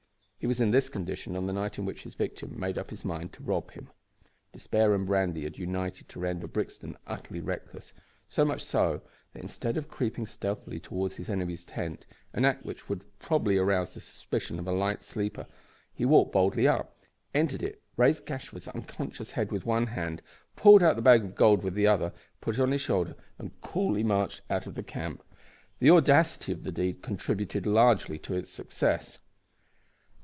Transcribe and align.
He 0.41 0.47
was 0.47 0.59
in 0.59 0.71
this 0.71 0.89
condition 0.89 1.35
on 1.35 1.45
the 1.45 1.53
night 1.53 1.77
in 1.77 1.85
which 1.85 2.01
his 2.01 2.15
victim 2.15 2.59
made 2.59 2.75
up 2.79 2.89
his 2.89 3.05
mind 3.05 3.31
to 3.33 3.43
rob 3.43 3.69
him. 3.73 3.91
Despair 4.51 4.95
and 4.95 5.05
brandy 5.05 5.43
had 5.43 5.59
united 5.59 6.09
to 6.09 6.19
render 6.19 6.47
Brixton 6.47 6.97
utterly 7.05 7.39
reckless; 7.41 7.93
so 8.27 8.43
much 8.43 8.63
so, 8.65 9.03
that 9.33 9.41
instead 9.43 9.77
of 9.77 9.87
creeping 9.87 10.25
stealthily 10.25 10.79
towards 10.79 11.17
his 11.17 11.29
enemy's 11.29 11.63
tent, 11.63 12.07
an 12.33 12.43
act 12.43 12.65
which 12.65 12.89
would 12.89 13.03
probably 13.19 13.57
have 13.57 13.67
aroused 13.67 13.95
the 13.95 14.01
suspicion 14.01 14.57
of 14.57 14.67
a 14.67 14.71
light 14.71 15.03
sleeper, 15.03 15.45
he 15.93 16.05
walked 16.05 16.31
boldly 16.31 16.67
up, 16.67 16.99
entered 17.35 17.61
it, 17.61 17.79
raised 17.95 18.25
Gashford's 18.25 18.67
unconscious 18.67 19.29
head 19.33 19.51
with 19.51 19.67
one 19.67 19.85
hand, 19.85 20.23
pulled 20.55 20.81
out 20.81 20.95
the 20.95 21.03
bag 21.03 21.23
of 21.23 21.35
gold 21.35 21.61
with 21.61 21.75
the 21.75 21.85
other, 21.85 22.11
put 22.41 22.55
it 22.57 22.61
on 22.61 22.71
his 22.71 22.81
shoulder, 22.81 23.15
and 23.37 23.61
coolly 23.61 24.03
marched 24.03 24.41
out 24.49 24.65
of 24.65 24.73
the 24.73 24.81
camp. 24.81 25.21
The 25.77 25.91
audacity 25.91 26.51
of 26.51 26.63
the 26.63 26.71
deed 26.71 27.03
contributed 27.03 27.67
largely 27.67 28.17
to 28.17 28.33
its 28.33 28.49
success. 28.49 29.19